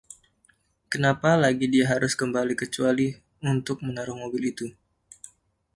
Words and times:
Kenapa 0.91 1.31
lagi 1.43 1.65
dia 1.73 1.85
harus 1.93 2.13
kembali 2.21 2.53
kecuali 2.61 3.07
untuk 3.51 3.77
menaruh 3.85 4.17
mobil 4.23 4.43
itu? 4.51 4.67